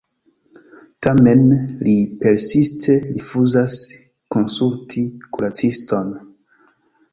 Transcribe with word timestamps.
Tamen 1.07 1.43
li 1.87 1.93
persiste 2.23 2.97
rifuzas 3.03 3.77
konsulti 4.37 5.07
kuraciston. 5.37 6.13